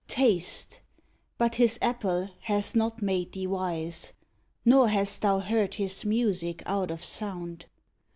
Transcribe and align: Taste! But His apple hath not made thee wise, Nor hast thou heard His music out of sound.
Taste! 0.07 0.81
But 1.37 1.53
His 1.57 1.77
apple 1.79 2.29
hath 2.39 2.75
not 2.75 3.03
made 3.03 3.33
thee 3.33 3.45
wise, 3.45 4.13
Nor 4.65 4.87
hast 4.89 5.21
thou 5.21 5.37
heard 5.41 5.75
His 5.75 6.03
music 6.05 6.63
out 6.65 6.89
of 6.89 7.03
sound. 7.03 7.67